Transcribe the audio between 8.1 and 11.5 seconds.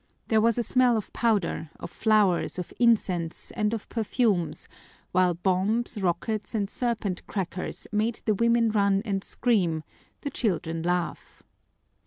the women run and scream, the children laugh.